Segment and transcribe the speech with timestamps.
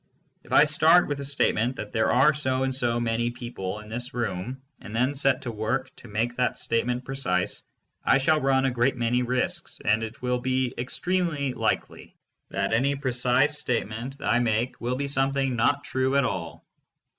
[0.43, 3.89] If I start with the statement that there are so and so many people in
[3.89, 7.61] this room, and then set to work to make that statement precise,
[8.03, 12.15] I shall run a great many risks and it will be extremely likely
[12.49, 16.65] that any precise statement I make will be something not true at all.